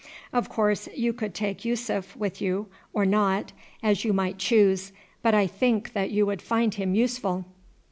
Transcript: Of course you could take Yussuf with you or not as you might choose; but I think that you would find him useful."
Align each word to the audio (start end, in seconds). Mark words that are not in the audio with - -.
Of 0.33 0.49
course 0.49 0.89
you 0.95 1.13
could 1.13 1.35
take 1.35 1.63
Yussuf 1.63 2.15
with 2.15 2.41
you 2.41 2.69
or 2.91 3.05
not 3.05 3.51
as 3.83 4.03
you 4.03 4.13
might 4.13 4.39
choose; 4.39 4.91
but 5.21 5.35
I 5.35 5.45
think 5.45 5.93
that 5.93 6.09
you 6.09 6.25
would 6.25 6.41
find 6.41 6.73
him 6.73 6.95
useful." 6.95 7.45